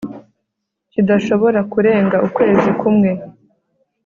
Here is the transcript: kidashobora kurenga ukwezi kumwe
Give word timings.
kidashobora 0.91 1.59
kurenga 1.71 2.17
ukwezi 2.27 2.69
kumwe 2.79 3.11